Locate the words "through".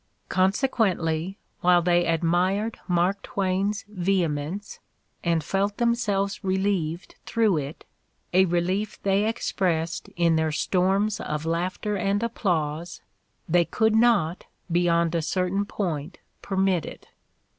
7.27-7.57